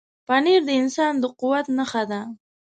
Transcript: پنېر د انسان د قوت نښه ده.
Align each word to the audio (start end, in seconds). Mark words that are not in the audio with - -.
پنېر 0.27 0.61
د 0.67 0.69
انسان 0.81 1.13
د 1.21 1.23
قوت 1.39 1.65
نښه 1.77 2.03
ده. 2.11 2.21